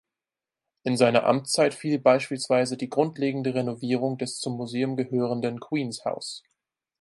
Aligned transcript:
In 0.81 0.97
seine 0.97 1.25
Amtszeit 1.25 1.75
fiel 1.75 1.99
beispielsweise 1.99 2.75
die 2.75 2.89
grundlegende 2.89 3.53
Renovierung 3.53 4.17
des 4.17 4.39
zum 4.39 4.57
Museum 4.57 4.97
gehörenden 4.97 5.59
Queen’s 5.59 6.05
House. 6.05 6.41